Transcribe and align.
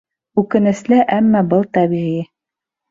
Үкенесле, 0.43 1.03
әммә 1.21 1.45
был 1.53 1.71
тәбиғи. 1.79 2.21